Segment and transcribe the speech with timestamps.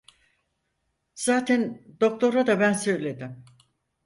[1.23, 3.45] Zaten doktora da ben söyledim…